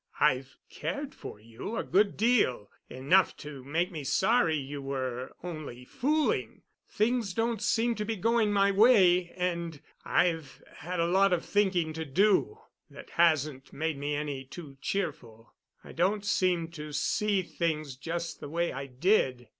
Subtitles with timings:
[0.19, 6.63] I've cared for you a good deal—enough to make me sorry you were only fooling.
[6.89, 12.03] Things don't seem to be going my way, and I've had lot of thinking to
[12.03, 15.53] do that hasn't made me any too cheerful.
[15.83, 19.49] I don't seem to see things just the way I did.